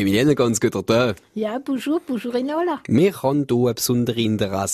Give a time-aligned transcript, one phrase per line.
[0.00, 1.16] Emilienne, ganz guter Tag.
[1.34, 2.80] Ja, bonjour, bonjour Enola.
[2.86, 4.16] Wir haben hier eine besondere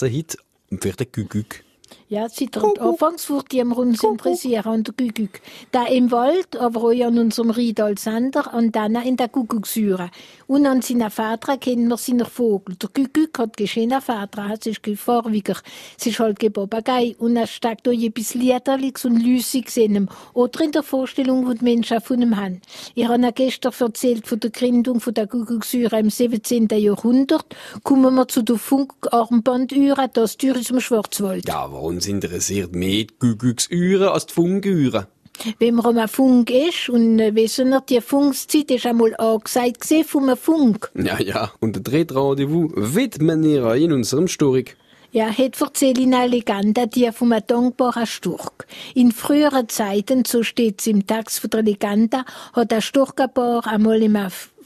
[0.04, 0.38] heute
[0.80, 1.64] für den Gügüg.
[2.08, 5.40] Ja, seit der Anfangsfurt die wir uns interessieren an der Gügüg.
[5.72, 10.10] Da im Wald, aber auch an unserem Riedal Sander und dann in der Gügügsäure.
[10.46, 12.76] Und an seiner Vater kennen wir seinen Vogel.
[12.76, 15.56] Der Gügüg hat geschehene Vater, ist kein Vorwiger.
[15.98, 17.16] Es ist halt Papagei.
[17.18, 20.08] Und er steckt auch etwas Liederliches und Lüsiges in ihm.
[20.32, 22.60] Oder in der Vorstellung, die die Menschen von ihm haben.
[22.94, 26.68] Ich habe ja gestern erzählt von der Gründung von der Gügügsäure im 17.
[26.70, 27.46] Jahrhundert.
[27.82, 31.48] Kommen wir zu der Funkarmbandüre, das Tür ist im Schwarzwald.
[31.48, 35.08] Ja, uns interessiert mehr die Gügügsüre als die Fungüre.
[35.58, 40.04] Wenn man am Funk ist, und äh, wissen wir, die Funkzeit ist einmal angesagt gewesen
[40.04, 40.90] vom Funk.
[40.94, 44.64] Ja, ja, und der Drehtrendezvous widmen wir in unserem Story.
[45.10, 48.66] Ja, het erzähl in eine Legende, die vom dankbaren Sturk.
[48.94, 54.16] In früheren Zeiten, so steht's im Text von der Legende, hat der Sturkabar einmal im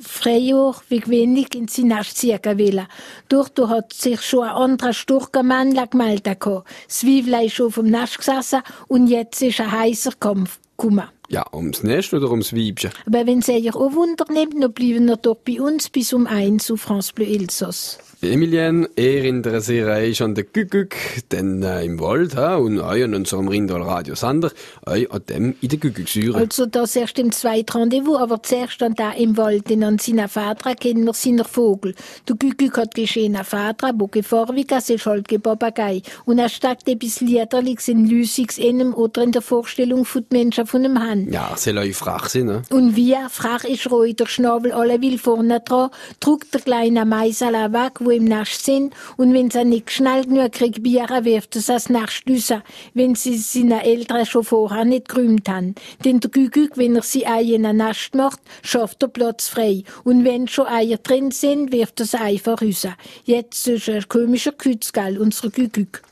[0.00, 2.86] Freijahr wie wenig in ziehen wollen.
[3.28, 6.38] Dort hat sich schon ein anderer Sturkenmann gemeldet.
[6.40, 11.08] Das Zwiebel ist schon vom Nest gesessen und jetzt ist ein heißer Kampf gekommen.
[11.28, 12.90] Ja, ums Nest oder ums Weibchen?
[13.06, 16.26] Aber wenn sie euch auch Wunder nimmt, dann bleiben wir dort bei uns bis um
[16.26, 17.98] eins auf France Bleu Elsass.
[18.22, 20.94] Emilien, er interessiert euch an den Gügüg,
[21.32, 24.52] denn äh, im Wald ha, und euch an unserem Rindal Radio Sander,
[24.84, 26.36] euch an dem in der Gügügsäure.
[26.36, 30.28] Also das erst im zweiten Rendezvous, aber zuerst an da im Wald, denn an seiner
[30.28, 31.94] Vater kennen wir seinen Vogel.
[32.28, 36.02] Der Gügüg hat geschehen Vater, wo gevorwiges ist halt Papagei.
[36.26, 40.44] Und er steckt etwas Liederliches in Lüsigs in ihm oder in der Vorstellung von den
[40.44, 41.32] Menschen von dem Hand.
[41.32, 42.62] Ja, soll euch frach sein, ne?
[42.68, 45.88] Und wie frach ist ruhig, der Schnabel alle will vorne dran,
[46.20, 50.52] drückt der kleine Meisel weg, wo im Nest sind, und wenn sie nicht schnell genug
[50.52, 52.52] kriegt, Bier wirft es Nest raus,
[52.92, 55.76] wenn sie seine Eltern schon vorher nicht gerühmt haben.
[56.04, 59.84] Denn der Gügüg, wenn er sie Eier in ein Nest macht, schafft er Platz frei.
[60.02, 62.86] Und wenn schon Eier drin sind, wirft er sie einfach raus.
[63.24, 66.02] Jetzt ist ein komischer Kütz, gell, unser Gügüg.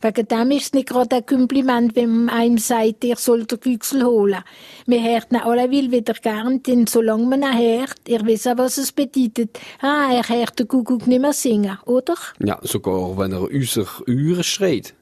[0.00, 3.60] Wegen dem ist es nicht gerade ein Kompliment, wenn man einem sagt, ihr sollt den
[3.60, 4.42] Güchsel holen.
[4.86, 8.58] Wir hört ihn alle will wieder gern, denn solange man ihn hört, ihr wisst auch,
[8.58, 9.58] was es bedeutet.
[9.80, 12.14] Ah, er hört den Kuckuck nicht mehr singen, oder?
[12.38, 14.94] Ja, sogar wenn er unser Uhren schreit.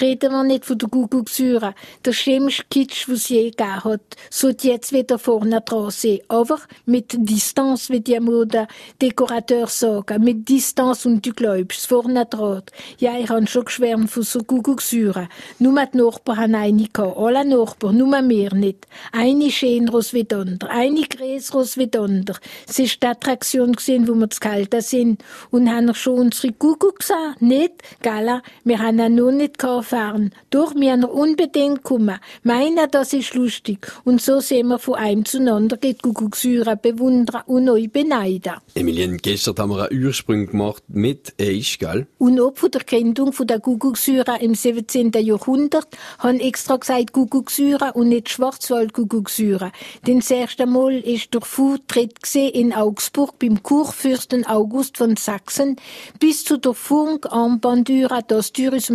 [0.00, 4.68] Reden wir nicht von der Kuckucksäure, der schlimmste Kitsch, was es je gegeben hat, sollte
[4.68, 6.20] jetzt wieder vorne dran sein.
[6.28, 8.66] Aber mit Distanz, wie die Mode
[9.00, 12.62] Dekorateur sagen, mit Distanz und du glaubst, vorne dran.
[12.98, 15.28] Ja, ich habe schon geschwärmt von so Kuckucksäure.
[15.58, 18.86] Nur die Nachbarn haben eine gehabt, alle Nachbarn, nur wir nicht.
[19.12, 22.38] Eine schöneres wie die andere, eine größeres wie die andere.
[22.68, 25.22] Es war die Attraktion gewesen, wo wir zu kalt sind.
[25.50, 27.34] Und haben schon unsere Kuckuck gesehen?
[27.40, 27.82] Nicht?
[28.02, 30.32] Gala, wir haben ihn noch nicht fahren.
[30.50, 32.18] Durch mir noch unbedingt kommen.
[32.42, 33.86] Meiner, das ist lustig.
[34.04, 38.54] Und so sehen wir von einem zueinander geht Kuckucksäure bewundern und euch beneiden.
[38.74, 42.06] Emilien, gestern haben wir einen Ursprung gemacht mit Eich, gell?
[42.18, 45.12] Und ob von der Gründung von der Kuckucksäure im 17.
[45.12, 45.88] Jahrhundert
[46.18, 49.72] haben extra gesagt Kuckucksäure und nicht Schwarzwald-Kuckucksäure.
[50.06, 55.76] Denn das erste Mal ist der Vortritt in Augsburg beim Kurfürsten August von Sachsen
[56.18, 58.90] bis zu der Funkarmbandüre das Tür ist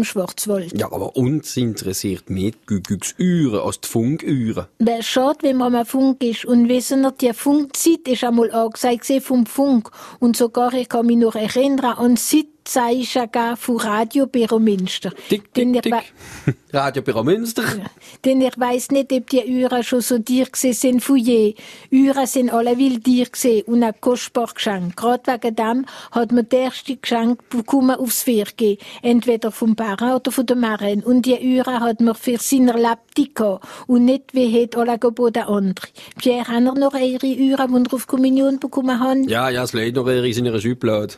[0.49, 0.79] Schwarzwald.
[0.79, 4.67] Ja, aber uns interessiert mehr die Gügügsüre als die Funküre.
[4.79, 9.11] Wäre schade, wenn man am Funk ist und wissen wir, die Funkzeit ist einmal angesagt
[9.21, 9.91] vom Funk.
[10.19, 12.17] Und sogar, ich kann mich noch erinnern an
[12.69, 15.11] Zeichen von Radio Büro Münster.
[15.31, 16.13] Dick, dick, dick.
[16.71, 17.63] Radio Büro Münster.
[18.23, 21.55] Denn ich weiss nicht, ob die Uhren schon so dir gewesen sind von je.
[21.91, 24.95] Uhren sind alle wild dir gewesen und ein kostbar Geschenk.
[24.95, 28.79] Gerade wegen dem hat man das erste Geschenk bekommen aufs Vier gegeben.
[29.01, 31.03] Entweder vom Parent oder von der Marraine.
[31.03, 33.65] Und die Uhren hat man für seine Lebte gehabt.
[33.87, 35.87] Und nicht wie hat alle geboten andere.
[36.19, 39.27] Pierre, haben noch ihre Uhren, die ihr auf Kommunion bekommen haben?
[39.27, 41.15] Ja, ja, es leid noch eher in ihrer Schublade.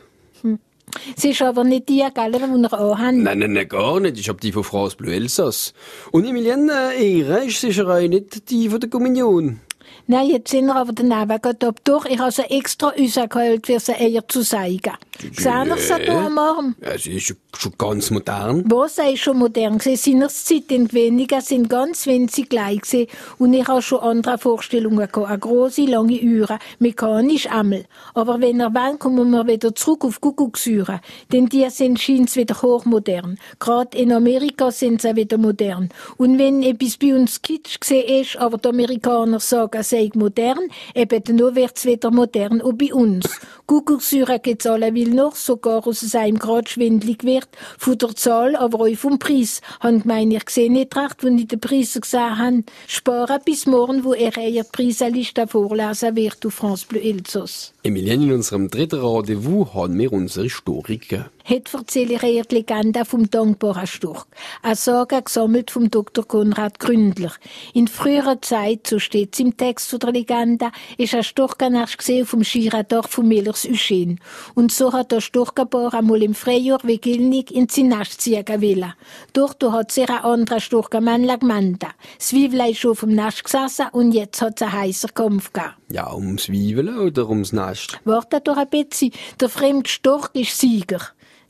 [1.16, 3.14] Es ist aber nicht die, gell, die ihr anhabt.
[3.14, 4.18] Nein, nein, nein, gar nicht.
[4.18, 5.72] Ich hab die von France Bleu Elsass.
[6.10, 9.60] Und Emilienne, ihre ist sicher auch nicht die von der Kommunion.
[10.06, 11.74] Nein, jetzt sind wir aber daneben gegangen.
[11.84, 14.92] Doch, ich habe sie extra rausgeholt, für sie eher zu zeigen.
[15.32, 16.76] Sehen wir sie da am Arm?
[16.82, 18.64] Ja, sie ist schon- ganz modern.
[18.70, 19.96] Was ist schon modern gewesen?
[20.12, 23.06] Seinerzeit die weniger sind ganz winzig gleich gewesen.
[23.38, 25.28] Und ich habe schon andere Vorstellungen gehabt.
[25.30, 27.84] Eine grosse, lange Uhr, mechanisch einmal.
[28.14, 31.00] Aber wenn er wollt, kommen wir wieder zurück auf Kuckucksuhren.
[31.32, 33.38] Denn die sind scheint's wieder hochmodern.
[33.58, 35.90] Gerade in Amerika sind sie wieder modern.
[36.16, 40.68] Und wenn etwas bei uns kitsch gesehen ist, aber die Amerikaner sagen, es sei modern,
[40.94, 43.24] eben dann wird's wieder modern auch bei uns.
[43.72, 47.48] Kuckucksuhren gibt's alle will noch sogar aus seinem Grad schwindlig wird,
[47.78, 49.62] von der Zahl, aber auch vom Preis.
[49.80, 54.04] Han gemeint, ich sehe nicht recht, wenn ich den Preis gesehen habe, sparen bis morgen,
[54.04, 57.72] wo er eher Preiseliste vorlesen wird auf France Bleu Elsass.
[57.82, 61.30] Emilien, in unserem dritten Rendezvous haben wir unsere Historiker.
[61.48, 64.28] Heute erzähle ich ihr die Legende vom dankbaren Sturk.
[64.62, 66.24] Eine Sage gesammelt vom Dr.
[66.24, 67.32] Konrad Gründler.
[67.74, 72.26] In früherer Zeit, so steht es im Text der Legende, ist ein Sturk erst gesehen
[72.26, 74.20] vom Schirador von Millers Uschen.
[74.54, 78.94] Und so hat der Sturkabor einmal im Frühjahr wie Gilnig in ziehen wollen.
[79.32, 81.90] Dort hat sich ein anderer Sturkermann gemeldet.
[82.18, 85.74] Zwiebel ist schon vom Nest gesessen und jetzt hat es einen heißen Kampf gegeben.
[85.88, 88.00] Ja, ums Zwiebeln oder ums Nest?
[88.04, 89.12] Warte doch ein bisschen.
[89.40, 91.00] Der fremde Storch ist Sieger.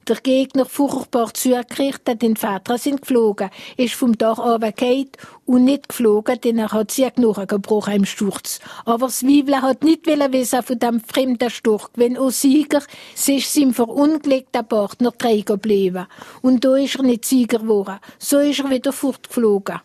[0.08, 5.10] Der Gegner furchtbar zugerichtet, den Vater sind geflogen, ist vom Dach runtergefallen
[5.46, 8.58] und nicht geflogen, denn er hat sich Knochen gebrochen im Sturz.
[8.84, 12.82] Aber Zwiebel hat nicht wissen von dem fremden Sturch, wenn auch Sieger,
[13.14, 16.08] sie ist seinem verunglückten Partner träger geblieben.
[16.40, 18.00] Und da ist er nicht Sieger geworden.
[18.19, 19.81] So ist er wieder fortgeflogen.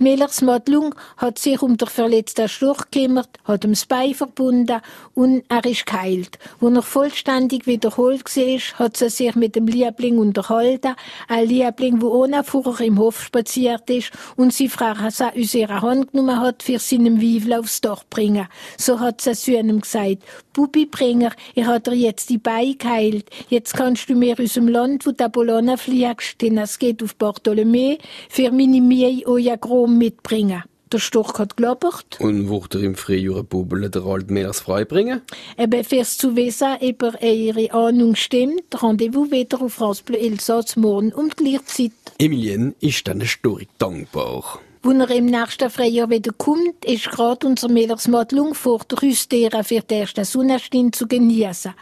[0.00, 4.80] Die Millers Madlung hat sich um den verletzten Sturch gekümmert, hat ihm das Bein verbunden
[5.12, 6.38] und er ist geheilt.
[6.58, 10.94] Als er vollständig wiederholt war, hat sie sich mit dem Liebling unterhalten.
[11.28, 15.82] Ein Liebling, der ohne vorher im Hof spaziert ist und sie Frau sie aus ihrer
[15.82, 18.48] Hand genommen hat, für seinen Wiesel aufs Dach bringen.
[18.78, 20.24] So hat sie zu ihm gesagt,
[20.54, 23.26] Bubibringer, ich hat dir jetzt die Beine geheilt.
[23.50, 27.14] Jetzt kannst du mir aus dem Land, wo der Bologna fliegst, denn es geht auf
[27.16, 27.98] Bartholomä,
[28.30, 30.62] für meine Mie euer Grom mitbringen.
[30.92, 32.18] Der Storch hat gelabert.
[32.18, 35.22] Und wollte er im Frühjahr Bubel der alten Mehlers freibringen?
[35.56, 40.74] Eben fürs zu wissen, ob er ihre Ahnung stimmt, Rendezvous wieder auf France Bleu Elsass
[40.74, 41.92] morgen um die gleiche Zeit.
[42.18, 44.60] Emilien ist dann Story dankbar.
[44.82, 49.82] Wenn er im nächsten Frühjahr wieder kommt, ist gerade unser Madlung vor der Rüstera für
[49.82, 51.74] die erste Sonnenstinde zu genießen.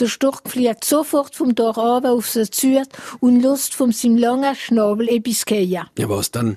[0.00, 2.82] Der Storch fliegt sofort vom runter auf sie zu
[3.20, 5.84] und lust von seinem langen Schnabel etwas gehen.
[5.98, 6.56] Ja, was dann?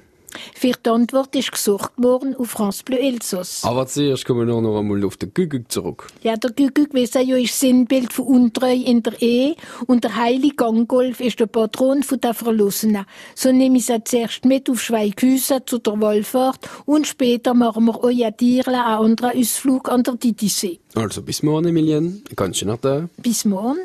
[0.56, 3.64] Für die Antwort ist gesucht worden auf France Bleu Elsass.
[3.64, 6.08] Aber zuerst kommen wir noch einmal auf den Gügüg zurück.
[6.24, 9.56] Ja, der Gügüg, wissen ja, ist Sinnbild von Untreu in der Ehe
[9.88, 13.06] und der heilige Gangolf ist der Patron von der Verlassenen.
[13.36, 18.04] So nehme ich sie zuerst mit auf Schweighusen zu der Wallfahrt und später machen wir
[18.04, 20.80] euer Tierle einen anderen Ausflug an der Titisee.
[20.96, 22.24] Also bis morgen, Emilien.
[22.36, 23.08] Ganz schön nach da.
[23.18, 23.78] Bis morgen.